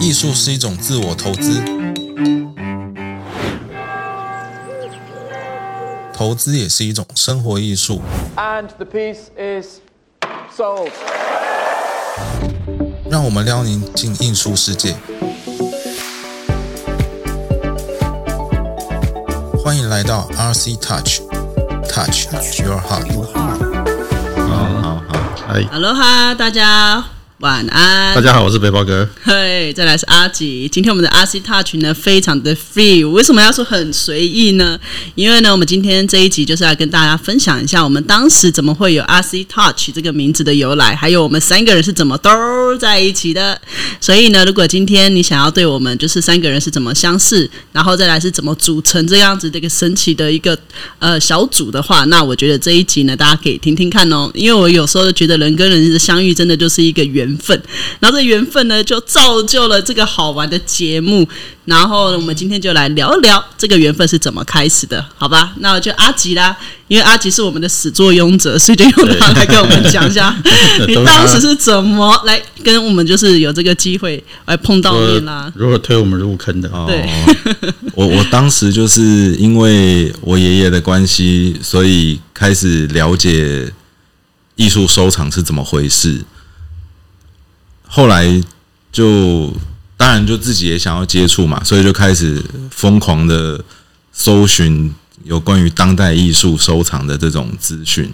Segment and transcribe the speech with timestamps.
[0.00, 1.60] 艺术是一种自我投资，
[6.14, 8.00] 投资也是一种生活艺术。
[8.36, 9.80] And the piece is
[10.56, 10.90] sold.
[13.10, 14.94] 让我们撩您进艺术世界。
[19.64, 22.28] 欢迎来到 RC Touch，Touch
[22.62, 23.12] Your Heart。
[24.36, 27.04] 好好好，嗨，Hello 哈，大家
[27.40, 28.16] 晚安。
[28.16, 29.08] 大家好，我是背包哥。
[29.22, 30.68] 嘿，再来是阿吉。
[30.72, 33.08] 今天我们的阿 C Touch 呢，非常的 free。
[33.08, 34.76] 为什么要说很随意呢？
[35.14, 43.60] 因为呢，我们今天这一集就是要跟大家分享一下，我们当时怎么会有阿 C Touch 这个名字的由来，还有我们三个人是怎么都在一起的。
[44.00, 50.58] 所以呢，如果今天你想要对我们就是三个人是怎么相识，然后再来是怎么组成这样子的一个神奇的一个
[50.98, 54.28] 呃小组的话，那我觉得这一集呢，大家可以听听看哦。
[54.34, 57.60] 因为我有时候觉得人跟人的相遇真的就是一个缘分，
[58.00, 61.28] 然后这缘分呢就造就了这个好玩的节目。
[61.64, 65.52] 然后我们今天就来聊一聊这个缘分是怎么开始的，好吧？
[65.58, 70.34] 那我就阿吉啦，因为阿吉是我们的始作俑者，所以就用他来跟我们讲一下，
[70.86, 75.52] 你当时是怎么来跟我们就是有这个机会来碰到面啦。
[75.54, 76.70] 如何推我们入坑的？
[76.86, 77.36] 对哦，
[77.92, 83.70] 我我当时就是因为我爷爷的关系，所以开始了解
[84.56, 86.24] 艺术收藏是怎么回事。
[87.88, 88.40] 后来
[88.92, 89.52] 就
[89.96, 93.60] 当然就自己也想要接触嘛，所以就开始疯狂的
[94.12, 94.94] 搜寻
[95.24, 98.08] 有关于当代艺术收藏的这种资讯。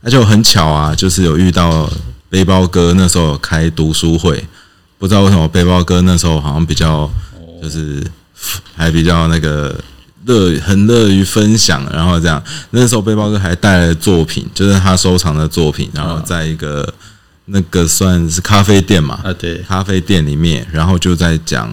[0.00, 1.90] 那就很巧啊，就是有遇到
[2.30, 4.42] 背包哥那时候有开读书会，
[4.96, 7.10] 不知道为什么背包哥那时候好像比较
[7.60, 8.02] 就是
[8.76, 9.78] 还比较那个
[10.24, 16.94] 乐很乐于分享，然后这样那时候背包哥还带了作品，就是他收藏的作品，然后在一个
[17.50, 21.70] 那个算是咖啡店嘛，啊，对，咖啡店里面，然后就在讲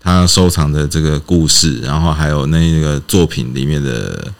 [0.00, 4.32] 他收藏的这个故事，然后还有那个作品里面的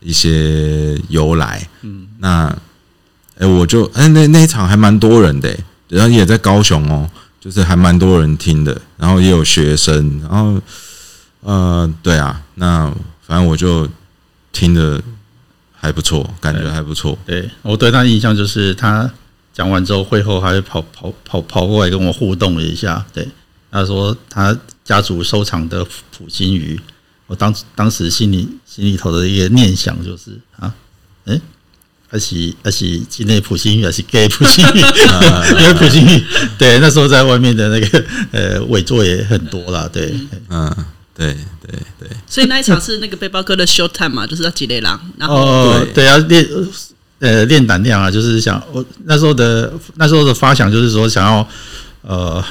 [0.00, 1.68] 一些由来。
[1.82, 2.56] 嗯，那
[3.38, 7.08] 哎、我就哎、那那一场还蛮多人的、欸，然后也在高雄哦，
[7.40, 10.60] 就是还蛮多人听的，然后也有学生，然后
[11.40, 12.92] 呃，对啊，那
[13.26, 13.88] 反正我就
[14.52, 15.02] 听的
[15.74, 17.18] 还不错，感觉还不错。
[17.24, 19.10] 对我对他印象就是他
[19.60, 23.04] 讲完之后，会后还会跑跑跑跑过来跟我互动了一下。
[23.12, 23.28] 对，
[23.70, 26.80] 他说他家族收藏的普星鱼，
[27.26, 30.72] 我当当时心里心里头的一个念想就是啊，
[31.26, 31.38] 诶，
[32.08, 34.78] 还是还是境内普星鱼，还是 gay 普星鱼？
[35.60, 36.24] 因为普星鱼，
[36.56, 40.14] 对，那时候在外面的那个呃尾座也很多啦，对，
[40.48, 40.74] 嗯，
[41.14, 42.08] 对对对。
[42.26, 46.48] 所以那一场是那个背包哥的 show time 嘛，就是要几类狼，然后哦，对，啊练
[47.20, 51.48] 呃练胆量啊，就是想我那时候的那时候的发想就是说想要
[52.02, 52.44] 呃，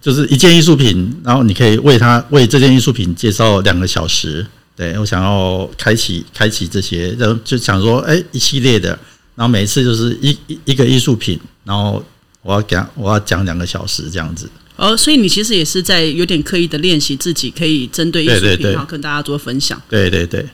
[0.00, 4.46] 就是一件艺术品，然后你可以为它为这件艺术品介绍两个小时。
[4.74, 8.88] 对我想要开启开启这些，然后就想说，哎、一系列的，
[9.34, 12.02] 然后每一次就是一一一个艺术品，然后
[12.40, 14.48] 我要讲我要讲两个小时这样子。
[14.76, 19.80] 哦，所以你其实也是在有点刻意的练习自己，可以针对艺术品，然后跟大家做分享。
[19.90, 20.44] 对对对，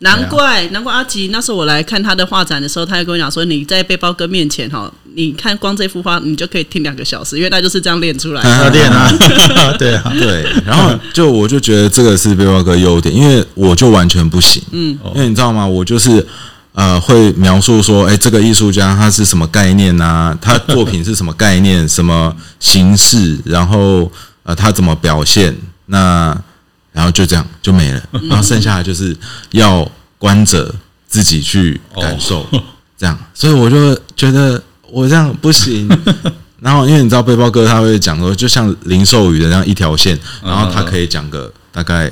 [0.00, 8.48] 难怪，难怪阿吉那时候我来看他的画展的时候，他就跟我讲说，你在背包哥面前哈，你看光这幅画，你就可以听两个小时，因为他就是这样练出来的。
[8.48, 9.10] 他 练啊，
[9.76, 15.66] 对啊，对，然后就我就觉得这个是背包哥优点，因为我就完全不行，嗯，因为你知道吗？
[15.66, 16.24] 我就是
[16.74, 20.36] 呃会描述说，哎，这个艺术家他是什么概念啊？
[20.40, 24.08] 他作品是什么概念、什么形式，然后
[24.44, 25.56] 呃他怎么表现？
[25.86, 26.40] 那
[26.98, 29.16] 然后就这样就没了，然后剩下的就是
[29.52, 29.88] 要
[30.18, 30.74] 观者
[31.06, 32.44] 自己去感受，
[32.98, 34.60] 这样，所以我就觉得
[34.90, 35.88] 我这样不行。
[36.58, 42.10] 然后因为你知道背包哥他会讲说，就像零售语的那样一条线，然后他可以讲个大概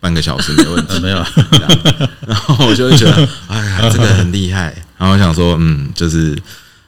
[0.00, 1.00] 半个小时没问题呃。
[1.00, 1.26] 没有，
[2.28, 4.64] 然后我就会觉得，哎呀，这个很厉害。
[4.98, 6.36] 然后我想说，嗯，就是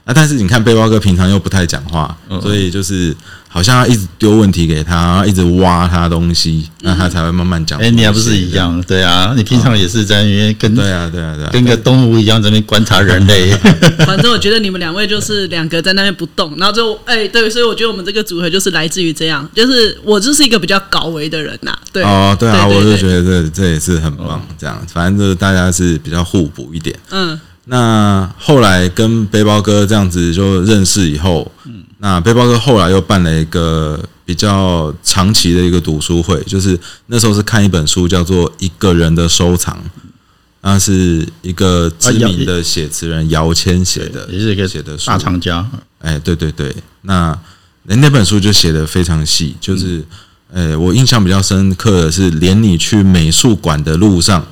[0.08, 3.14] 啊，但是你看背包哥平常又不太讲话，所以就是
[3.46, 7.78] 好像要一直丢问题给他，一直挖他东西，那他才会慢慢讲。
[7.78, 8.52] 哎、你还不是一？
[8.52, 8.82] 样？
[8.84, 11.50] 对啊，你平常也是在那边跟对啊，对啊，对啊。
[11.52, 13.50] 跟个动物一样在那边观察人类。
[14.06, 26.98] 反正我觉得你们两位就是两个在那边不动，然后就哎、对，所以我觉得我们这个组合就是来自于这样，就是我就是一个比较高维的人呐、对，哦，对啊，我就觉，得这这也是很棒，这样，反正就是大家是比较互补一点。
[27.10, 27.38] 嗯，
[27.70, 31.52] 那后来跟背包哥这样子就认识以后，
[31.98, 39.76] 那背包哥后来又办了一个比较长期的一个读书会，就是那时候是看一本书叫做《一个人的收藏》，
[40.62, 45.06] 那是一个知名的写词人姚谦写的，也是一个写的书。
[45.06, 45.66] 大藏家，
[46.00, 47.38] 哎，对对对，那
[47.82, 50.02] 那那本书就写的非常细，就是
[50.50, 54.46] 呃，我印象比较深刻的是，连你去美术馆的路上，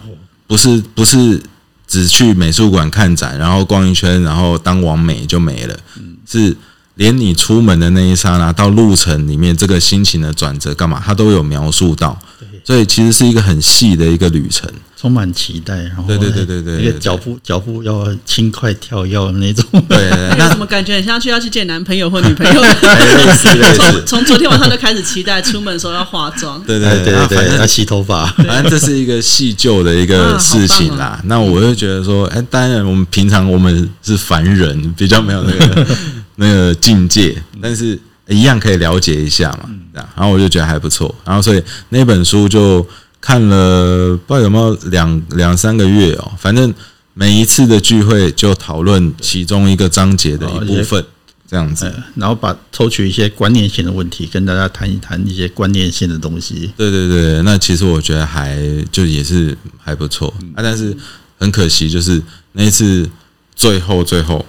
[0.46, 1.40] 不是不是
[1.86, 5.78] 只去美术馆看展，然后逛一圈，然后当完美就没了，
[6.26, 6.56] 是
[6.96, 12.18] 连你出门的那一刹那到路程里面这个心情的转折干嘛，他都有描述到，
[12.64, 14.68] 所以其实是一个很细的一个旅程。
[14.98, 19.62] 充满期待，然后对对对对对对那个脚步脚步要很轻快跳跃的那种。
[19.86, 22.52] 对，那那怎么感觉很像去要去见男朋友或女朋友？
[22.64, 26.58] 类似类似从从昨天晚上就开始期待出门的时候要化妆。
[26.64, 28.24] 对哎对对啊对对，要洗头发。
[28.38, 31.20] 反正这是一个细旧的一个事情啊啦。
[31.24, 35.86] 那我就觉得说，哎、当然我们平常我们是凡人，比较没有那个
[36.36, 37.98] 那个境界，但是
[38.28, 39.68] 一样可以了解一下嘛。
[39.92, 41.14] 这样，然后我就觉得还不错。
[41.24, 42.86] 然后所以那本书就
[43.20, 46.72] 看了，不知道有没有两两三个月哦，反正
[47.14, 51.04] 每一次的聚会就讨论其中一个章节的一部分，
[51.48, 51.86] 这样子。
[51.86, 56.72] 呃然后把抽取一些观念性的问题，跟大家谈一谈一些观念性的东西。
[56.76, 58.58] 对对对，那其实我觉得还
[58.90, 60.96] 就也是还不错啊，但是
[61.38, 62.22] 很可惜，就是
[62.52, 63.08] 那一次
[63.54, 64.44] 最后最后，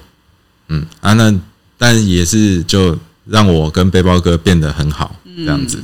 [0.69, 1.33] 嗯啊，那
[1.77, 5.79] 但也是就让我跟背包哥变得很好，这样子。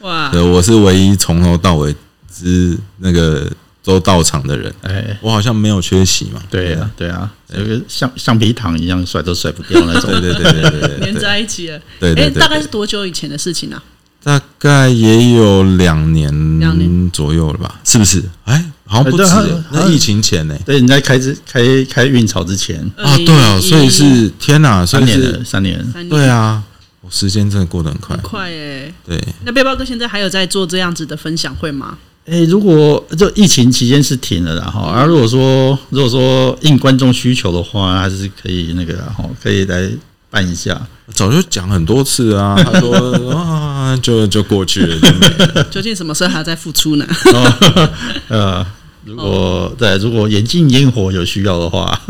[0.00, 1.94] 哇， 我是唯一从头到尾
[2.32, 3.50] 之那个
[3.84, 6.42] 都到场的人，哎，我好像没有缺席嘛。
[6.50, 10.10] 对啊，对啊，有个橡橡皮糖一样甩都甩不掉那种。
[10.20, 11.80] 对对对对对对连，在一起了。
[12.00, 13.82] 对对对大概是多久以前的事情啊？
[14.24, 17.78] 大概也有两年两年左右了吧？
[17.84, 18.22] 是不是？
[18.44, 20.54] 哎，好像不止欸，那疫情前呢？
[20.64, 25.92] 对，你在开之开开运潮之前，啊，对啊，所以是天哪，所以是三年了，三年。
[25.92, 26.62] 三年对，啊，
[27.00, 28.22] 我时间真的过得很快很。
[28.22, 28.92] 快哎。
[29.06, 31.96] 对，那背包哥现在还有在做这样子的分享会吗？
[32.26, 39.90] 哎、如果就疫情期间是停了啦哈，而、如果说如果说应观众需求的话，还是可以那个哈，可以来
[40.30, 40.80] 办一下。
[41.12, 42.56] 早就讲很多次啊。
[42.64, 45.64] 他说啊，就就过去了，就没了。
[45.70, 47.06] 究竟什么时候还要再复出呢？
[47.34, 47.90] 哦
[48.28, 48.66] 呃，
[49.04, 52.00] 如果对，如果眼镜烟火有需要的话，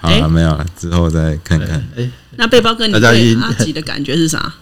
[0.00, 1.82] 哎 好了，没有了，之后再看看。
[1.96, 4.52] 哎、那背包哥，你对阿吉的感觉是啥？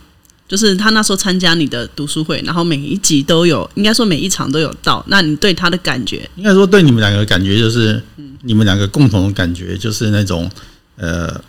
[0.46, 5.02] 就是他那时候参加你的读书会，然后每一集都有，应该说每一场都有到。
[5.06, 6.28] 那你对他的感觉？
[6.34, 8.02] 应该说对你们两个的感觉就是，
[8.42, 10.50] 你们两个共同的感觉就是那种
[10.96, 11.40] 呃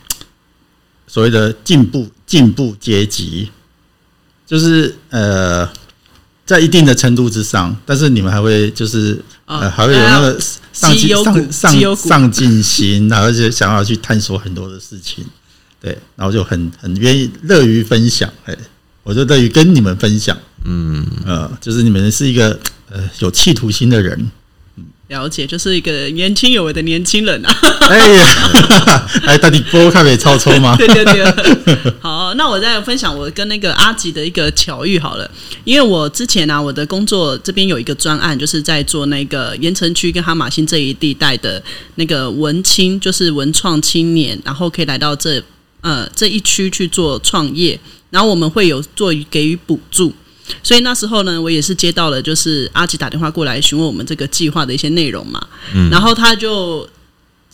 [1.07, 3.49] 所谓的进步进步阶级，
[4.45, 5.67] 就是呃
[6.51, 9.13] 在一定的程度之上，但是你们还会就是
[9.45, 10.37] 哦呃还会有那个
[10.73, 15.23] 上进上上上进心，然后就想要去探索很多的事情，
[15.79, 18.53] 对，然后就很很愿意乐于分享，哎，
[19.03, 22.59] 我就乐于跟你们分享，嗯，呃，就是你们是一个
[22.89, 24.29] 呃有企图心的人。
[25.11, 27.53] 了解，就是一个年轻有为的年轻人啊。
[27.89, 30.73] 哎呀， 哎，到底波看没超抽吗？
[30.79, 35.29] 对对对，好，那我再分享我跟那个阿吉的一个巧遇好了，
[35.65, 41.61] 因为我之前啊，我的工作这边有一个专案，就是在做那个盐城区跟哈马星这一地带的
[41.95, 45.43] 那个文青，就是文创青年，然后可以来到这
[45.81, 47.77] 呃这一区去做创业，
[48.09, 50.13] 然后我们会有做给予补助。
[50.63, 55.41] 所以那时候呢，我也是接到了，就是阿吉打电话过来询问我们这个计划的一些内容嘛，
[55.89, 56.87] 然后他就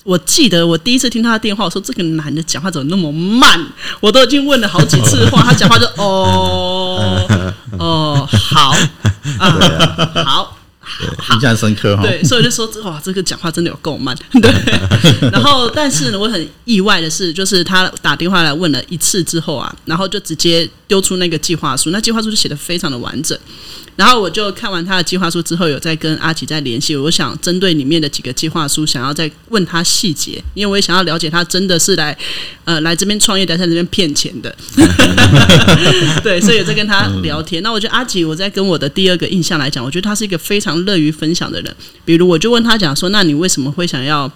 [0.03, 3.65] 我记得我第一次听他的电话，我说这个男的讲话怎么那么慢？
[3.99, 7.27] 我都已经问了好几次话，他讲话就哦
[7.77, 8.75] 哦好
[9.39, 10.56] 啊好。
[11.33, 12.03] 印象深刻哈。
[12.03, 14.17] 对，所以我就说，哇，这个讲话真的有够慢。
[14.41, 14.51] 对，
[15.31, 23.37] 然后但是呢，我很意外的是，就是他打电话来问了一次之后啊，然后就直接丢出那个计划书，那计划书就写的非常的完整。
[23.95, 26.95] 然后我就看完他的计划书之后，有在跟阿奇在联系。
[26.95, 32.15] 我想针对里面的几个计划书，想要再问他细节，因为我也想要了解他真的是来
[32.63, 34.55] 呃来这边创业，来在这边骗钱的。
[36.23, 37.63] 对，所以也在跟他聊天。
[37.63, 41.75] 那我觉得阿吉，我在跟我的第二个印象来讲，我觉得他是一个非常乐于分享的人。
[42.03, 44.31] 比如，我就问他讲说，那你为什么会想要？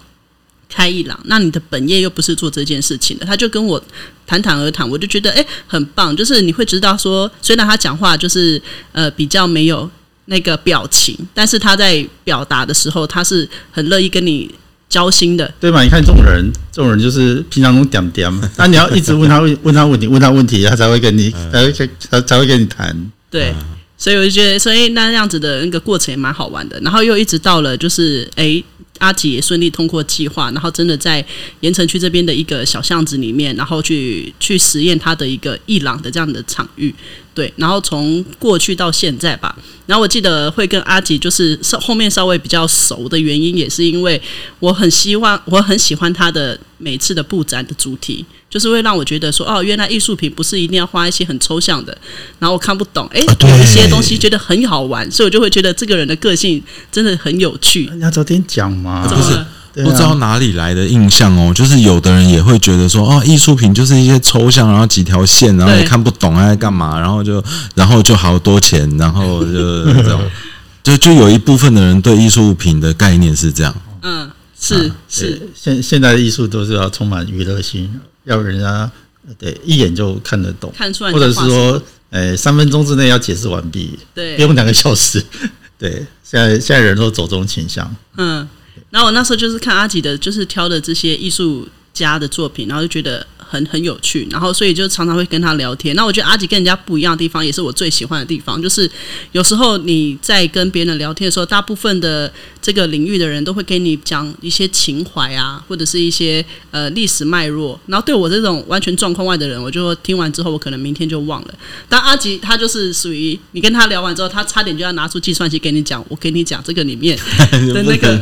[0.74, 3.84] 开一朗，那你的本业又不是做这件事情的，他就跟我
[4.26, 8.62] 谈谈而谈，我就觉得诶很棒，就是你会知道说，虽然他讲话就是
[8.94, 9.92] 呃比较没有
[10.28, 14.50] 那个表情，但是他在表达的时候，他是很乐意跟你
[14.88, 15.54] 交心的。
[15.60, 15.84] 对嘛？
[15.84, 22.96] 你看这种人，这种人就是平常那种点点，那你要一直问他问问他问题，问他问题，他才会跟你才会跟才才会跟你谈。
[23.30, 23.54] 对，
[24.02, 26.80] 所以我就觉得，所以那样子的那个过程也蛮好玩的。
[26.82, 28.64] 然后又一直到了就是诶。
[29.02, 31.26] 阿吉也顺利通过计划，然后真的在
[31.62, 36.94] 盐城区这边的一个小巷子里面，然后去去实验他的一个伊朗的这样的场域。
[37.34, 44.22] 对，然后从过去到现在吧，然后我记得会跟阿吉就是稍后面稍微比较熟的原因，也是因为
[44.60, 51.98] 我很希望我很喜欢他的每次的布展的主题，就是会让我觉得说，哦，原来艺术品不是一定要画一些很抽象的，
[52.40, 56.62] 然后我看不懂，诶，有一些东西觉得很好玩，所以我就会觉得这个人的个性
[56.92, 57.90] 真的很有趣。
[57.94, 59.30] 你要早点讲嘛，怎么了？
[59.32, 67.44] 对啊不知道哪里来的印象哦，就是有的人也会觉得说，哦，艺术品就是一些抽象，然后几条线，然后也看不懂他在干嘛，然后就
[67.76, 70.22] 然后就好多钱，然后就这种，
[70.84, 77.90] 就就有一部分的人对艺术品的概念是这样，嗯，是是，对现现在的艺术都是要充满娱乐性，
[78.26, 78.92] 要人家
[79.38, 84.36] 对一眼就看得懂，看出来或者是说，呃，三分钟之内要解释完毕，对。
[84.36, 85.24] 不用两个小时。
[85.80, 87.90] 对，现在现在人都走这种倾向。
[88.18, 88.48] 嗯，
[88.92, 95.94] 然后我那时候就是看阿吉的，就是挑的这些艺术家的作品，然后就觉得很很有趣，然后所以就常常会跟他聊天。
[95.94, 98.90] 那我觉得阿吉跟人家不一样的地方，也是我最喜欢的地方，就是
[99.34, 102.32] 有时候你在跟别人聊天的时候，大部分的
[102.62, 107.78] 这个领域的人都会跟你讲一些情怀啊，或者是一些呃历史脉络。
[107.88, 111.54] 然后对我这种完全状况外的人，我就听完之后，我可能明天就忘了。
[111.90, 117.18] 但阿吉他就是属于你跟他聊完之后，他差点就要拿出计算机给你讲，我给你讲这个里面
[117.74, 118.14] 的那个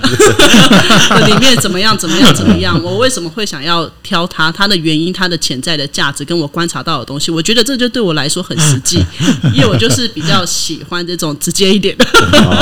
[1.28, 9.04] 里面怎么样怎么样怎么样，我为什么会想要挑他，他的原因，它的潜在的价值，跟我观察到的东西，我觉得这就对我来说很实际，
[9.54, 12.06] 因为我就是比较喜欢这种直接一点的，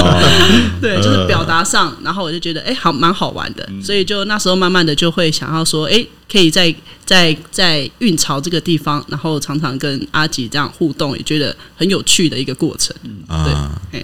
[0.82, 6.74] 对，就是表达上，然后我就觉得哎、好蛮好玩的，所以就那时候慢慢的就会想要说，哎、可以在
[7.06, 12.96] 在在运潮这个地方，然后常常跟阿吉这样互动，也觉得很有趣的一个过程。
[13.28, 14.04] 啊，对，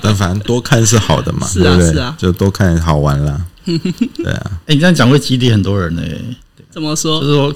[0.00, 1.84] 但反正多看是好的嘛， 是啊对？
[1.84, 1.92] 对？
[1.92, 2.16] 是啊。
[2.18, 6.02] 就多看好玩啦，对啊，哎、你这样讲会激励很多人呢、
[6.70, 7.20] 怎么说？
[7.20, 7.26] 就？
[7.26, 7.54] 是说，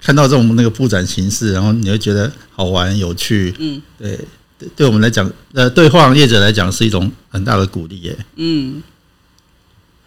[0.00, 4.18] 看到这种那个布展形式，然后你会觉得好玩、有趣，嗯，对，
[4.58, 8.16] 对，对我们来讲，呃，对画廊业者来讲是一种很大的鼓励耶。
[8.36, 8.82] 嗯，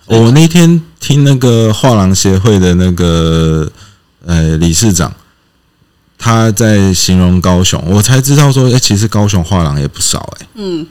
[0.06, 3.72] 我那天听那个画廊协会的那个
[4.26, 5.14] 呃理事长，
[6.18, 10.88] 他在形容高雄，我才知道说，哎、其实高雄画廊也不少、哎，嗯，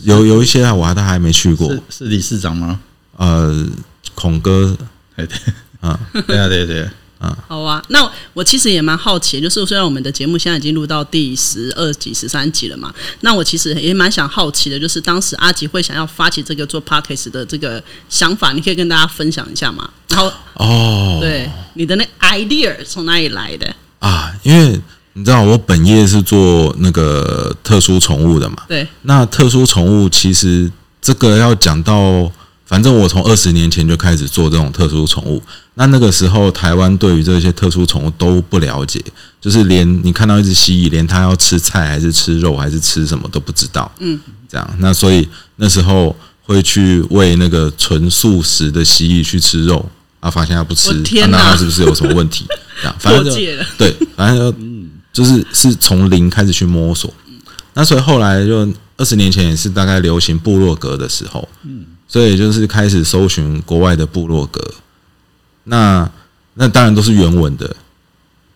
[0.00, 1.70] 有有一些啊，我还都还没去过。
[1.72, 2.80] 是，是理事长吗？
[3.16, 3.66] 呃，
[4.14, 4.76] 孔哥，
[5.16, 5.36] 哎，对，
[5.80, 19.90] 啊，对啊，对对啊，好啊，那我其实也蛮好奇，就是虽然我们的节目现在已经录到第十二集、十三集了嘛，那我其实也蛮想好奇的，就是当时阿吉会想要发起这个做 podcast 的这个想法，你可以跟大家分享一下吗？
[20.10, 23.74] 然后，哦，对你的那 idea 从哪里来的？
[23.98, 24.80] 啊，因为
[25.14, 30.70] 你知道我本业是做那个特殊宠物的嘛，对，那特殊宠物其实
[31.02, 32.30] 这个要讲到，
[32.68, 35.42] 反正我从二十年前就开始做这种特殊宠物。
[35.72, 39.02] 那那个时候，台湾对于这些特殊宠物都不了解，
[39.40, 43.90] 就是连你看到一只蜥蜴，连它要吃菜还是吃肉还是吃什么都不知道。
[44.00, 52.44] 嗯，这样，那所以那时候会去喂那个纯素食的蜥蜴去吃肉，啊，发现它不吃，天哪那它是不是有什么问题？
[52.82, 53.30] 这样，反正就。
[53.78, 54.52] 对，反正
[55.12, 57.12] 就就是是从零开始去摸索。
[57.72, 64.60] 那所以后来就二十年前也是大概流行部落格的时候，嗯，所以就是开始搜寻国外的部落格。
[65.64, 66.10] 那
[66.54, 67.76] 那当然都是原文的，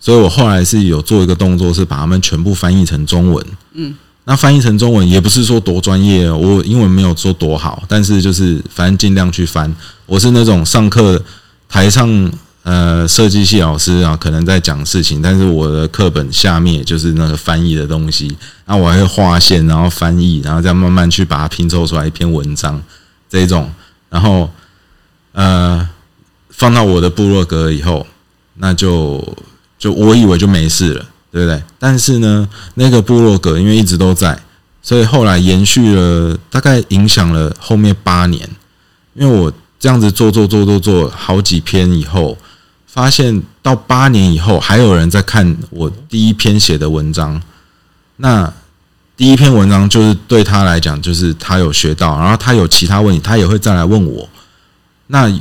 [0.00, 3.46] 所以我后来是有做一个动作，是把它们全部翻译成中文。
[3.74, 3.94] 嗯，
[4.24, 9.72] 那翻译成中文也不是说多专业哦，我英文没有说多好，但是就是反正尽量去翻。
[10.06, 11.22] 我是那种上课
[11.68, 12.32] 台上
[12.62, 22.82] 呃设计系老师啊，可能在讲事情，但是我的课本下面就是那个翻译的东西，那我还会画线，然后翻译，然后再慢慢去把它拼凑出来一篇文章
[23.32, 23.72] 这一种，
[24.10, 24.50] 然后
[25.32, 25.88] 呃
[26.50, 28.06] 放到我的部落格以后，
[28.56, 29.26] 那就
[29.78, 31.62] 就我以为就没事了，对不对？
[31.78, 34.38] 但是呢，那个部落格因为一直都在，
[34.82, 38.46] 所以后来延续了大概影响了后面八年，
[39.14, 42.36] 因为我这样子做做做做做好几篇以后，
[42.86, 47.40] 发现到八年以后还有人在看我第一篇写的文章，
[48.16, 48.52] 那
[49.22, 54.28] 第一篇文章就是对他来讲，就是他有学到，然后他有其他问题，他也会再来问我，
[55.06, 55.32] 那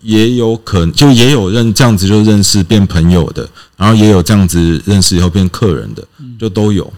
[0.00, 6.06] 也有可能就也有认这样子就认识变朋友的，然后也有这样子认识以后变客人的，
[6.38, 6.92] 就都有。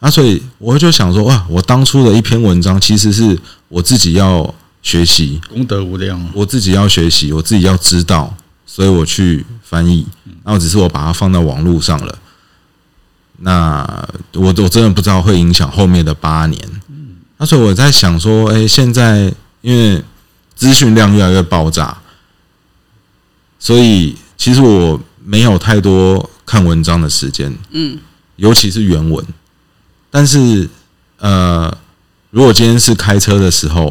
[0.00, 6.20] 那所以我就想说，哇，我当初的一篇文章其实是我自己要学习，功德无量。
[6.34, 8.34] 我自己要学习，我自己要知道，
[8.66, 10.04] 所以我去翻译，
[10.42, 12.18] 然后只是我把它放到网络上了。
[13.40, 16.60] 那我我真的不知道会影响后面的八年。
[17.38, 19.32] 那所以我在想说，哎、现在
[19.62, 20.02] 因为
[20.54, 21.96] 资讯量越来越爆炸，
[23.58, 27.98] 所以其实我没有太多看文章的时间，嗯，
[28.36, 29.24] 尤其是原文。
[30.10, 30.68] 但是
[31.18, 31.74] 呃，
[32.30, 33.86] 如果今天是开车的时候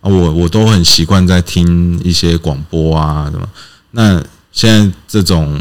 [0.00, 3.48] 啊，我我都很习惯在听一些广播啊什么。
[3.90, 5.60] 那现在这种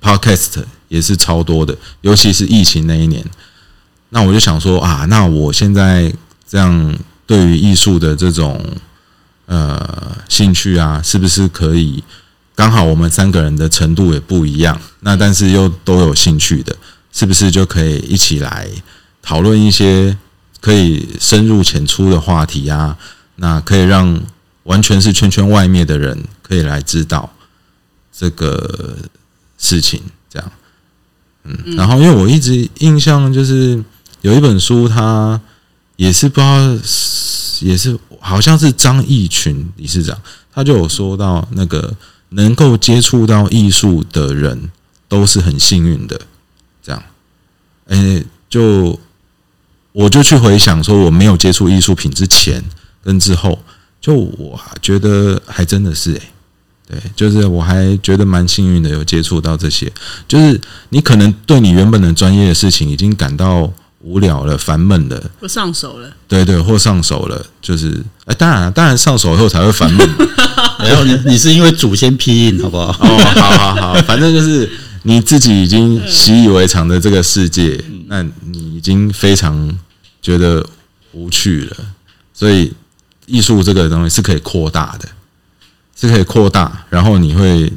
[0.00, 3.24] podcast 也是超多的，尤其是疫情那一年。
[4.10, 6.12] 那我就想说啊，那我现在
[6.46, 8.60] 这样对于艺术的这种
[9.46, 12.02] 呃兴趣啊，是不是可以
[12.56, 16.76] 刚好我们三个人的程度也不一样，那但是又都有兴趣的，
[17.12, 18.68] 是不是就可以一起来
[19.22, 20.18] 讨论一些
[20.60, 22.98] 可以深入浅出的话题啊？
[23.36, 24.20] 那可以让
[24.64, 27.32] 完全是圈圈外面的人可以来知道
[28.12, 28.98] 这个
[29.56, 30.52] 事情，这样。
[31.44, 33.82] 嗯，然后因为我一直印象就是
[34.20, 35.40] 有一本书，它
[35.96, 36.58] 也是不知道
[37.60, 40.18] 也是好像是张义群理事长，
[40.52, 41.94] 他就有说到那个
[42.30, 44.70] 能够接触到艺术的人
[45.08, 46.20] 都是很幸运的，
[46.82, 47.02] 这样。
[47.86, 48.98] 诶，就
[49.92, 52.62] 我就去回想说，我没有接触艺术品之前
[53.02, 53.58] 跟之后，
[54.00, 56.22] 就我觉得还真的是诶。
[56.90, 59.90] 对，就是我还觉得蛮幸运的，有接触到这些。
[60.26, 66.10] 就是你可能对你原本的专业的事情已经感到无聊了、烦闷了，或上手了。
[66.26, 70.08] 对对，或上手了，就是哎，当然当然上手以后才会烦闷。
[70.80, 72.88] 然后你你是因为祖先批印，好不好？
[73.00, 74.68] 哦，好好好，反正就是
[75.02, 77.78] 你自己已经习以为常的这个世界，
[78.08, 79.78] 那你已经非常
[80.20, 80.66] 觉得
[81.12, 81.76] 无趣了。
[82.32, 82.72] 所以
[83.26, 85.06] 艺术这个东西是可以扩大的。
[86.00, 87.70] 是可以扩大，然后你会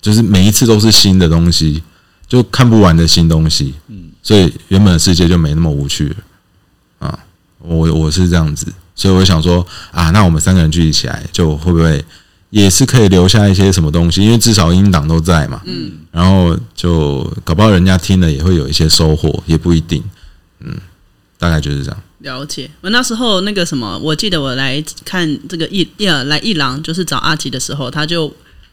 [0.00, 1.82] 就是每一次都是新的东西，
[2.28, 3.74] 就看不完的新东西。
[3.88, 6.16] 嗯，所以原本的世界就没那么无趣了。
[6.98, 7.18] 啊，
[7.58, 12.04] 我我是这样子，所以我想说啊，那我们三个人聚集起来，就会不会
[12.50, 14.22] 也是可以留下一些什么东西？
[14.22, 15.60] 因为至少音档都在嘛。
[15.64, 20.02] 嗯，然后就搞不好人家听了也会有一些收获，也不一定。
[20.60, 20.76] 嗯，
[21.38, 22.02] 大概就是这样。
[22.26, 28.30] 了解，我那时候那个什么，我记得我来看这个一一来一郎，就是找阿吉的时候，他就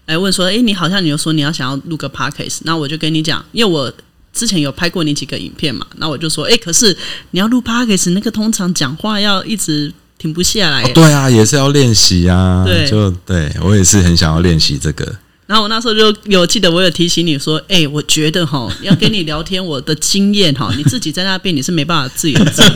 [0.07, 3.93] 来问说：“哎，你好像你又说你要想要录个 podcast，那我就跟你讲，因为我
[4.33, 6.97] 之前有拍过你几个影片嘛，那我就说：哎，可是
[7.31, 10.83] 你要录 podcast，那个通常讲话要一直停不下来。
[10.91, 12.63] 对啊，也是要练习啊。
[12.65, 15.15] 对，就对我也是很想要练习这个。
[15.45, 22.67] 然后我那时候就有记得，我有提醒你说：哎，我觉得哈，要跟你聊天，我的经验哈，你自己在那边你是没办法自言自语。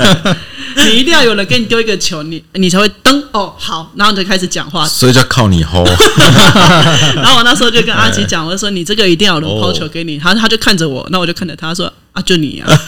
[0.85, 5.83] 你一定要有人给你丢一个球，你你才会登哦好，然后你就开始讲话，所以就靠你吼。
[7.15, 12.67] 然后我那时候就跟阿吉讲，我说你这个一定要有人抛球给你，他他就看着我，那我就看着他说啊就你啊，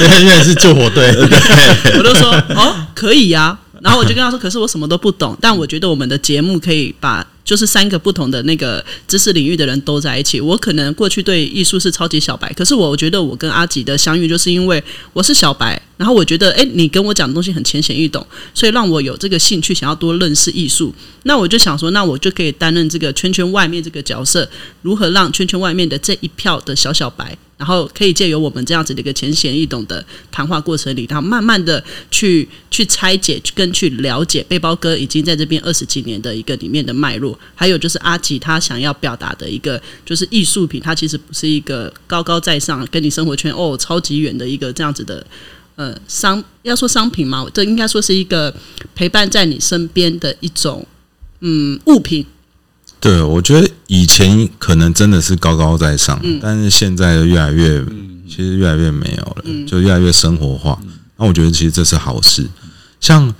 [0.00, 1.14] 原来是救火队，
[1.98, 7.24] 我就说哦可以呀，然后我就跟他说，可是我什么都不懂，但我觉得我们的节目可以把。
[7.44, 10.40] 就是三个不同的那个知识领域的人都在一起。
[10.40, 20.94] 我可能过去对艺术是超级小白，可是我觉得我跟阿吉的相遇，就是因为我是小白，然后我觉得，哎，你跟我讲的东西很浅显易懂，所以让我有这个兴趣，想要多认识艺术。
[21.24, 24.48] 那我就想说，那我就可以担任这个圈圈外面这个角色，
[24.82, 27.36] 如何让圈圈外面的这一票的小小白。
[27.56, 45.24] 然后可以借由我们这样子的一个浅显易懂的谈话过程里，然后慢慢的去去拆解跟去了解背包哥已经在这边二十几年的一个里面的脉络，还有就是阿吉他想要表达的一个就是艺术品，它其实不是一个高高在上跟你生活圈哦超级远的一个这样子的
[45.76, 48.54] 呃商要说商品嘛，这应该说是一个
[48.94, 50.84] 陪伴在你身边的一种
[51.40, 52.26] 嗯物品。
[53.04, 57.84] 对，我觉得以前可能真的是高高在上，但是现在越来越，
[58.26, 60.80] 其实越来越没有了，就越来越生活化。
[61.18, 62.48] 那我觉得其实这是好事。
[62.98, 63.34] 像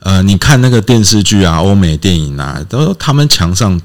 [0.00, 3.80] 呃，你看那个电视剧啊，欧美电影啊，都他们墙上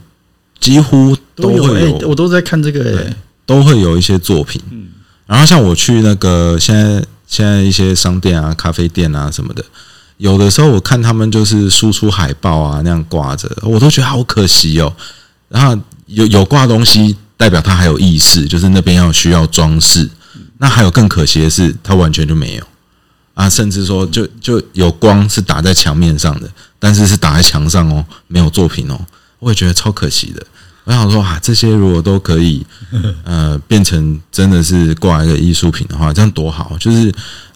[0.60, 3.14] 几乎都会有，我都在看这个，对，
[3.46, 4.60] 都会有一些作品。
[5.28, 9.64] 然后像我去那个现在现在一些商店啊、咖啡店啊什么的。
[10.18, 14.94] 有的时候我看他们就是输出海报啊那样挂着，我都觉得好可惜哦。
[15.50, 20.10] 然后有有挂东西，代表他还有意识，就是那边要需要装饰。
[20.60, 22.64] 那还有更可惜的是，他完全就没有
[23.34, 26.50] 啊，甚至说就就有光是打在墙面上的，
[26.80, 29.00] 但是是打在墙上哦，没有作品哦。
[29.40, 30.42] 我也觉得超可惜的。
[30.86, 32.66] 我想说啊，这些如果都可以
[33.26, 36.78] 呃变成真的是挂一个艺术品的话，这样多好！
[36.80, 37.14] 就是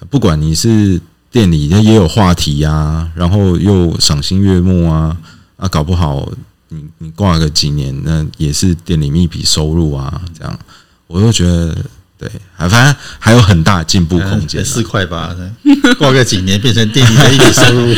[0.09, 0.99] 不管你是。
[1.31, 5.15] 店里也有话题呀，然后又赏心悦目啊，
[5.57, 6.27] 啊，搞不好
[6.69, 10.59] 你你挂个几年，那也是店里面一笔收入啊，这样，
[11.07, 11.77] 我就觉得
[12.19, 12.27] 对，
[12.57, 14.65] 反正还有很大进步空间。
[14.65, 15.35] 四块八，
[15.99, 17.93] 过个几年变成店里的一笔收入，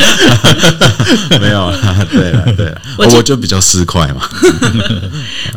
[1.39, 2.81] 没有了，对了对了，
[3.15, 4.21] 我就比较四块嘛。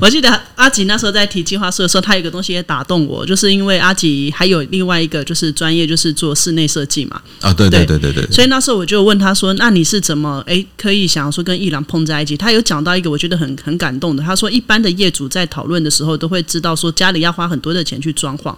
[0.01, 7.20] 我记得阿吉那时候在提计划书的时候，他有一个东西也打动我，就是因为阿吉还有另外一个就是专业，就是做室内设计嘛。
[7.40, 18.51] 啊，对对对对对，所以那时候我就问他说：“那你是怎么哎可以想要说跟艺廊碰在一起？”他有讲到一个我觉得很很感动的，他说一般的业主在讨论的时候都会知道说家里要花很多的钱去装潢，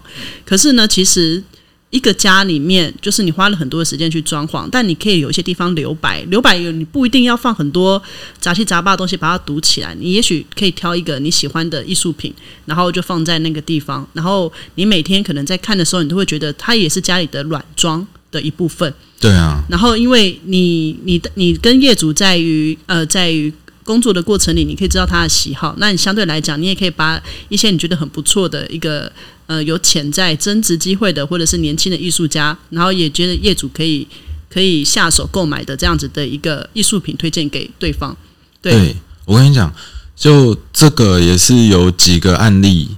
[0.45, 1.43] 可是呢，其实。
[1.91, 8.03] 一个家里面，就是你花了很多的时间去装潢，但你可以有一些地方留白，留白有你不一定要放很多
[8.41, 12.35] 杂七杂八的东西把它堵起来，你也许可以挑一个你喜欢的艺术品，
[12.67, 18.93] 然后就放在那个地方，然后你每天可能在看的时候，你都会觉得它也是家里的软装的一部分。
[19.21, 23.53] 对啊，然后因为你你你跟业主在于呃在于
[23.85, 29.13] 工作的过程里，你可以知道他的喜好，那你相对来讲，你也可以把一些你觉得很不错的一个。
[29.47, 34.09] 呃，有潜在增值机会的，或者是年轻的艺术家，然后也觉得业主可以
[34.49, 38.17] 可以下手购买的这样子的一个艺术品推荐给对方。
[38.63, 39.71] 对我跟你讲，
[40.17, 42.97] 就这个也是有几个案例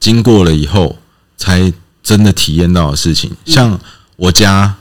[0.00, 0.98] 经过了以后
[1.36, 1.70] 才
[2.02, 3.30] 真的体验到的事情。
[3.44, 3.78] 像
[4.16, 4.76] 我家，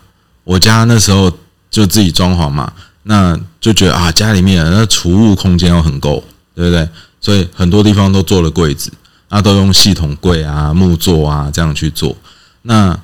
[0.46, 1.30] 我家那时候
[1.70, 2.72] 就自己装潢嘛，
[3.04, 6.24] 那就觉得啊，家里面那储物空间要很够，
[6.56, 6.90] 对不对？
[7.22, 8.92] 所以很多地方都做了柜子。
[9.36, 12.16] 那都用系统柜啊、木座啊这样去做。
[12.62, 12.96] 那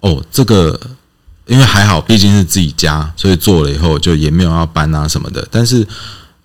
[0.00, 0.80] 哦，这个
[1.46, 5.46] 因为还好，毕竟是自己家，所以做了以后就也没有要搬啊什么的。
[5.52, 5.86] 但是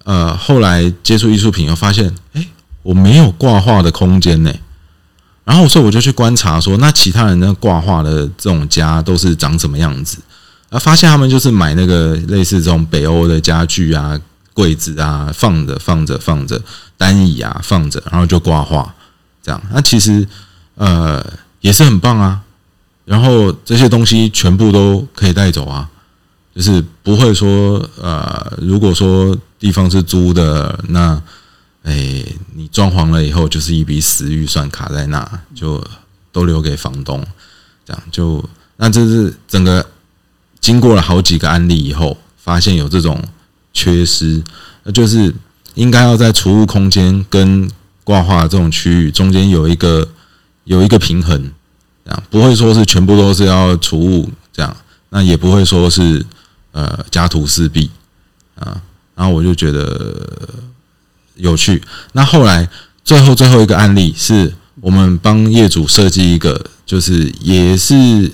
[0.03, 2.47] 呃，后来接触艺术品，又发现哎，
[2.83, 4.53] 我没有挂画的空间呢。
[5.43, 10.19] 然后所以我就去观察说，那其他人那挂画的这种家都是长什么样子？
[10.69, 14.19] 啊，发现他们就是买那个类似这种北欧的家具啊、
[14.53, 16.61] 柜子啊，放着放着放着，
[16.97, 18.93] 单椅啊放着，然后就挂画。
[19.41, 20.27] 这样，那其实
[20.75, 21.25] 呃
[21.61, 22.41] 也是很棒啊。
[23.05, 25.89] 然后这些东西全部都可以带走啊，
[26.53, 31.19] 就是不会说呃，如果说地方是租的，那
[31.81, 35.83] 哎你装潢了以后就是一笔死预算卡在那，就
[36.31, 37.25] 都留给房东。
[37.83, 39.83] 这样就那这是整个
[40.59, 43.23] 经过了好几个案例以后，发现有这种
[43.73, 44.43] 缺失，
[44.83, 45.33] 那就是
[45.75, 47.69] 应该要在储物空间跟
[48.03, 50.07] 挂画这种区域中间有一个
[50.63, 51.51] 有一个平衡，
[52.03, 54.75] 这样不会说是全部都是要储物这样，
[55.09, 56.25] 那也不会说是
[56.71, 57.89] 呃家徒四壁
[58.55, 58.81] 啊。
[59.15, 60.15] 然后我就觉得
[61.35, 61.81] 有趣。
[62.13, 62.69] 那后来
[63.03, 68.31] 最后最后一个案例是我们帮业主设计一个，就是也是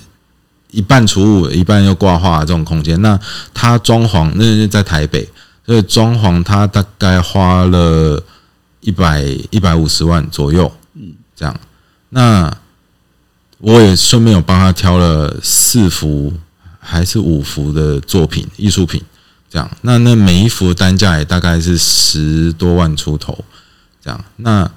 [0.70, 3.00] 一半储物一半又挂画这种空间。
[3.02, 3.18] 那
[3.52, 5.28] 他装潢那是在台北，
[5.64, 8.22] 所以装潢他大概花了。
[8.80, 11.60] 一百一百五十万左右，嗯，这样，
[12.10, 12.56] 那
[13.58, 16.32] 我也顺便有帮他挑了四幅
[16.78, 19.02] 还是五幅的作品艺术品，
[19.50, 23.44] 这样，那那每一幅单价也大概是十多万出头，
[24.00, 24.70] 这样，那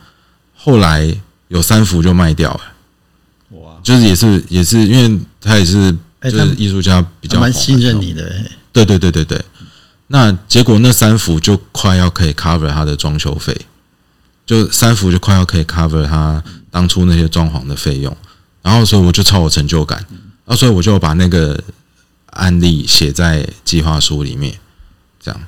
[0.56, 1.16] 后来
[1.50, 2.62] 有三幅就卖掉了，
[3.84, 5.92] 就是也是也是因为他也是
[6.24, 9.44] 就是艺术家比较蛮信任你的，对对对对对，
[10.08, 13.56] 那结果那三幅就快要可以 cover 他的装修费。
[14.46, 18.18] 就三幅就快要可以 cover 他当初那些装潢的费用，
[18.64, 21.64] 然后所以我就超有成就感，然后所以我就把那个
[22.32, 24.56] 案例写在计划书里面，
[25.22, 25.40] 这样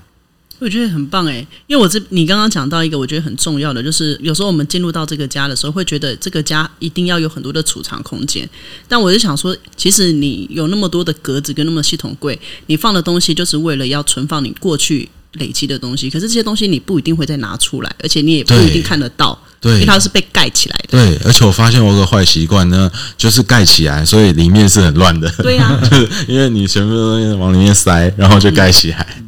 [0.62, 8.48] 我觉得很棒哎，因为我这你刚刚讲到一个我觉得很重要的，就是有时候我们进入到这个家的时候，会觉得这个家一定要有很多的储藏空间，
[8.88, 15.10] 但我就想说，其实你有那么多的格子跟那么系统柜，你放的东西就是为了要存放你过去。
[15.36, 20.90] 累积的东西，可是这些东西你不一定会再拿出来，而且你也不一定看得到，对，因为它是被盖起来的。
[20.90, 25.30] 对，而且我发现我有个坏习惯呢，就是盖起来，所以里面是很乱的。
[25.38, 29.24] 对呀， 就是因为你全部东西往里面塞，然后就盖起来。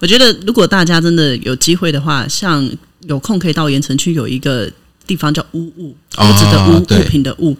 [0.00, 2.68] 我觉得如果大家真的有机会的话，像
[3.06, 4.70] 有空可以到盐城区有一个。
[5.06, 7.56] 地方叫屋物，屋子的屋，物品的物。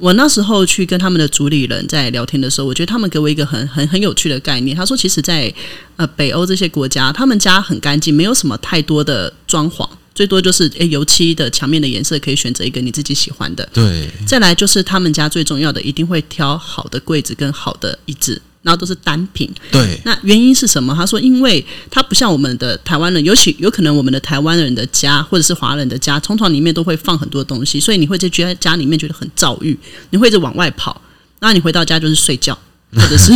[0.00, 4.74] 我那时候去跟他们的主理人在聊天的时候，我觉得他们给我一个很很很有趣的概念。
[4.74, 5.52] 他说，其实，在
[5.96, 13.68] 呃北欧这些国家，他们家很干净，没有什么太多的装潢，最多就是诶油漆的墙面的颜色可以选择一个你自己喜欢的。
[13.74, 18.40] 对，再来就是他们家最重要的，一定会挑好的柜子跟好的椅子。
[18.64, 20.00] 然后都是单品，对。
[20.04, 20.94] 那原因是什么？
[20.94, 30.98] 他说，因为他不像我们的台湾人，尤其有可能我们的台湾人的家或者是华人的家，通常里面都会放很多东西，所以你会在觉得家里面觉得很躁郁，你会一直往外跑。
[31.40, 32.58] 那你回到家就是睡觉，
[32.96, 33.32] 或者是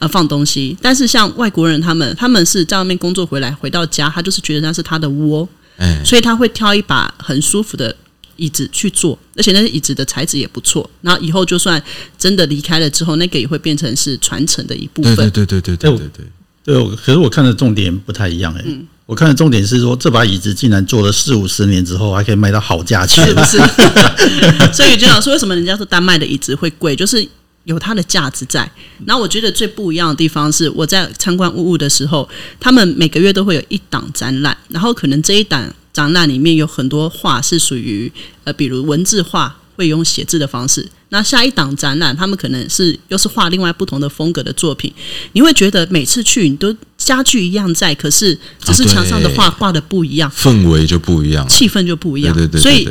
[0.00, 0.76] 呃放东西。
[0.82, 5.48] 但是像外国人他们，他们是在外面工作回来，回到家他就是觉得那是他的窝，
[6.04, 7.94] 所以他会挑一把很舒服的。
[8.36, 10.88] 椅子去做，而且那些椅子的材质也不错。
[11.02, 11.82] 然后以后就算
[12.18, 15.16] 真的离开了之后，那个也会变成是传承的一部分。
[15.16, 16.26] 对对对对对对对对。
[16.64, 18.64] 对，可是我看的重点不太一样哎。
[19.04, 23.58] 我看的重点是说，这把椅子竟然做了四五十年之后，还可以卖到好价钱，是不是？
[24.72, 27.28] 所以就想说，为什么人家说丹麦的椅子会贵，就是
[27.64, 28.60] 有它的价值在。
[29.04, 32.26] 然后我觉得最不一样的地方是，我在参观物物的时候，
[32.58, 38.12] 他们每个月都会有一档展览，然后可能这一档展览里面有很多画是属于
[38.44, 39.56] 呃，比如文字画。
[39.76, 44.88] 会用写字的方式，那下一档展览，他们可能是又是画另外不同的风格的作品。
[45.32, 52.32] 你会觉得每次去，你都家具一样在，可是只是墙上的画画的不一样，氛围就不一样，气氛就不一样。
[52.32, 52.88] 对对对，所以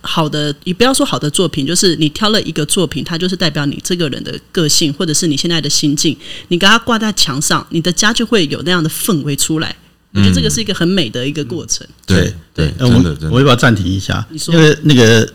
[0.00, 6.16] 好的，你不要说好的作品，就是你挑了一个作品，它就是代表你这个人的个性，或者是你现在的心境。
[6.48, 9.76] 你给它挂在墙上，你的家就会有那样的氛围出来。
[10.14, 11.86] 我觉得这个是一个很美的一个过程。
[12.06, 14.24] 对对，我真的，我要不要暂停一下？
[14.30, 15.32] 因为那个那个。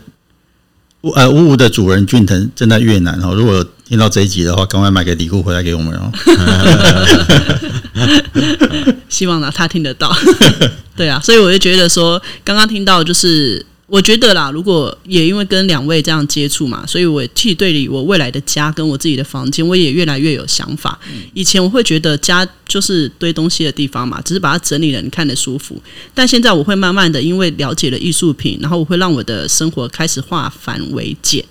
[1.02, 6.12] 乌呃乌乌的主人俊腾正在越南哦，如果听到这一集的话，赶快买个礼物回来给我们哦。
[9.08, 10.14] 希望呢他听得到，
[10.94, 13.64] 对啊，所以我就觉得说，刚刚听到就是。
[13.90, 20.96] 我觉得啦，如果也因为跟两位这样接触嘛，所以我替对里我未来的家跟我自己的房间，我也越来越有想法。
[21.34, 25.82] 以前我会觉得家就是堆东西的地方嘛，只是把它整理了，你看得舒服。
[26.14, 31.44] 但现在我会慢慢的，因为了解了艺术品，然后我会让我的生活开始化繁为简，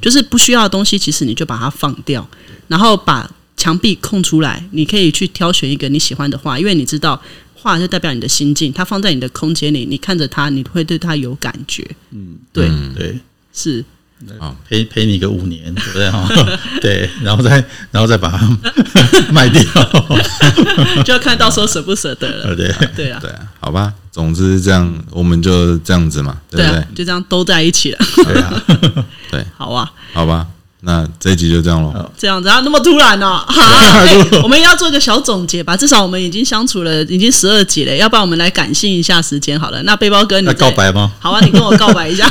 [0.00, 2.26] 就是不需要的东西，其实你就把它放掉，
[2.66, 7.20] 然后把墙壁空出来，你可以去挑选一个你喜欢的画，因为你知道。
[7.64, 11.82] 画就代表你的心境，它放在你的空间里，你看着它，你会对它有感觉。
[12.10, 13.18] 嗯，对对，
[13.54, 13.82] 是
[14.38, 16.10] 啊，陪陪你个五年，对不对？
[16.10, 16.28] 哈，
[16.82, 18.46] 对，然后再然后再把它
[19.32, 19.62] 卖掉，
[21.04, 22.54] 就要看到时候舍不舍得了。
[22.54, 26.86] 对对啊，对啊，好吧，总之这样，我们就这样子嘛，对不对？
[26.94, 27.98] 就这样都在一起了。
[28.24, 28.64] 对啊，
[29.30, 30.46] 对，好啊，好吧。
[30.86, 33.38] 那这一集就这样了，这样子啊，那么突然呢？
[33.48, 33.62] 好，
[34.44, 35.74] 我们要做一个小总结吧。
[35.74, 39.82] 至少我们已经相处了已经十二集了，要不然我们来感性一下时间好了。
[39.84, 41.10] 那背包哥，你告白吗？
[41.18, 42.30] 好啊，你跟我告白一下，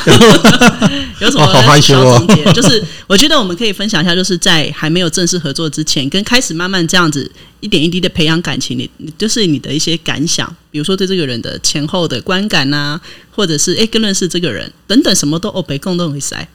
[1.19, 2.43] 有什么小总结？
[2.53, 8.87] 就是我觉得我们可以分享一下，就是在还没有正式合作之前，跟开始慢慢这样子一点一滴的培养感情，你
[9.17, 16.47] 就是你的一些感想，比如说对这个人的前后的观感呐，或者是哎更认识这个人等等，什么都哦，被共同会塞。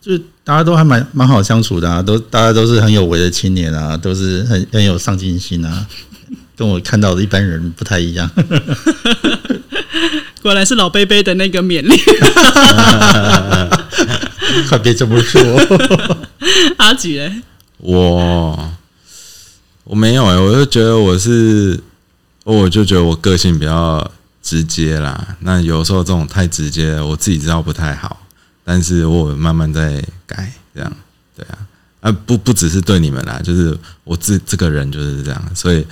[0.00, 5.86] 就是大家都还蛮蛮好相处的啊，都大家都是很有为的青年啊，都是很很有上进心啊，
[6.56, 8.30] 跟我看到的一般人不太一样。
[10.42, 11.96] 果然是老贝贝的那个勉励，
[14.68, 15.40] 快别这么说。
[16.76, 17.32] 阿吉嘞，
[17.78, 18.72] 我
[19.84, 21.80] 我没有哎，我就觉得我是，
[22.44, 24.10] 我就觉得我个性比较
[24.42, 25.36] 直接啦。
[25.40, 28.20] 那有时候这种太直接，我自己知道不太好。
[28.64, 30.92] 但是我慢慢在改，这样
[31.36, 31.58] 对啊，
[32.00, 35.86] 啊不不只是对你们啦，就是我这这个人就是这样，所以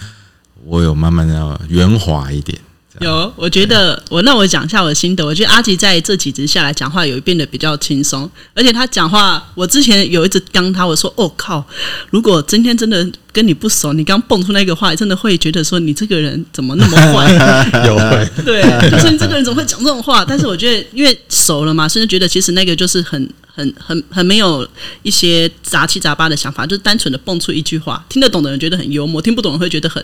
[0.65, 2.59] 我有慢慢要圆滑一点。
[3.03, 5.25] 有，我觉得我那我讲一下我的心得。
[5.25, 11.65] 我觉得阿吉在这几集下来讲话有变得比较轻松，而且他讲话，我之前有一直刚他，我说：“哦靠，
[12.11, 17.33] 如果今天真的跟你不熟，你刚蹦出那个话，真的会觉得说你这个人怎么那么坏？
[17.87, 20.25] 有会对，就是你这个人怎么会讲这种话？
[20.25, 23.29] 但是我觉得因为熟了嘛，甚至觉得其实那个就是很。
[23.55, 24.67] 很很很没有
[25.03, 30.03] 一些杂七杂八的想法，就是单纯的蹦出一句话，听得懂的人觉得很幽默，听不懂人会觉得很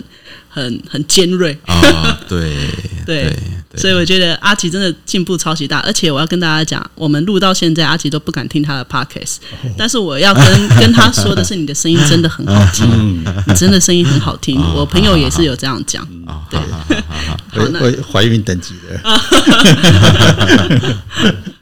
[0.48, 2.18] 很很尖锐啊。
[2.28, 2.54] 对
[3.06, 3.34] 对，
[3.76, 9.36] 所以我觉得阿奇真的进步超级大，而且我要跟大家讲，我们录到现在，阿奇都不敢听他的 podcast，
[9.78, 14.60] 但是我要跟跟他说的是，你的声音真的很好听，你真的声音很好听。
[14.74, 16.06] 我朋友也是有这样讲，
[16.50, 16.60] 对，
[17.80, 19.00] 会怀孕等级的。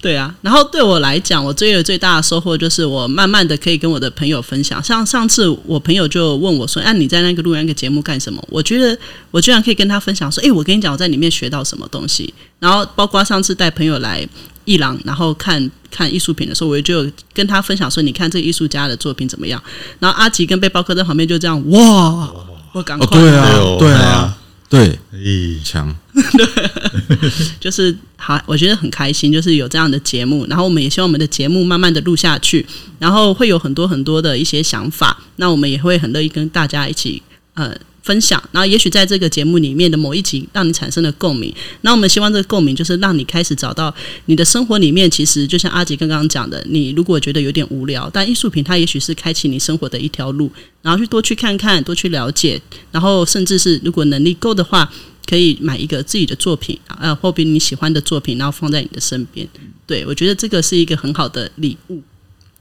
[0.00, 4.82] 对啊，然后对我来讲，我追的最大的收获就是我慢慢的可以跟我的朋友分享。
[4.82, 8.96] 像上次我朋友就问我说：“哎，你在那个录那个节目干什么？”我觉得
[9.30, 14.26] 我居然可以跟他分享说：“哎，我跟你讲，我在里面学到什么东西。”然后包括上次带朋友来
[14.64, 19.62] 伊朗，然后看看艺术品的时候，我就跟他分享说：“你看这个艺术家的作品怎么样？”
[19.98, 22.30] 然后阿吉跟背包客在旁边就这样哇，
[22.72, 24.36] 我赶快对啊，对啊。
[24.70, 24.96] 对，
[25.64, 25.92] 强，
[26.36, 26.70] 对
[27.60, 32.64] 就是好，我觉得很开心，就是有这样的节目，然后我们也希望我们的节目慢慢的录下去，
[32.98, 37.22] 然后会有很多很多的一些想法，那我们也会很乐意跟大家一起
[37.54, 37.76] 呃。
[38.02, 54.90] 分享，然后也许在这个节目里面的某一集让你产生了共鸣，那我们希望这个共鸣就是让你开始找到你的生活里面，其实就像阿杰刚刚讲的，你如果觉得有点无聊，但艺术品它也许是开启你生活的一条路，然后去多去看看，多去了解，然后甚至是如果能力够的话，
[55.26, 59.46] 可以买一个自己的作品，呃，或比你喜欢的作品，然后放在你的身边。
[59.86, 62.00] 对我觉得这个是一个很好的礼物。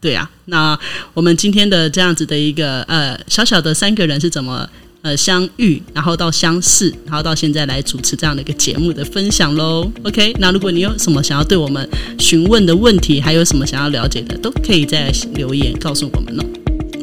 [0.02, 0.80] 对啊，那
[1.14, 4.70] 我们今天的这样子的一个呃小小的三个人是怎么？
[5.02, 9.90] 呃相遇，然后到相识，然后到现在来主持这样的一个节目的分享喽。
[10.04, 16.44] OK，那如果你有什么想要对我们询问的问题，还有什么想要了解的，都可以在留言告诉我们哦。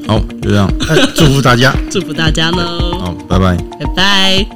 [0.06, 1.74] 好，就这样， 哎祝福大家。
[1.90, 3.56] 祝福大家喽，好，拜拜。
[3.80, 4.55] 拜拜。